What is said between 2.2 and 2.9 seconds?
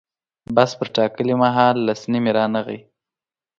رانغی.